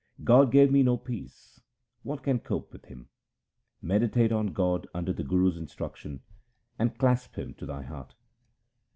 [0.23, 1.61] God gave me no peace;
[2.01, 3.09] what can cope with Him?
[3.83, 6.21] Meditate on God under the Guru's instruction,
[6.79, 8.15] and clasp Him to thy heart.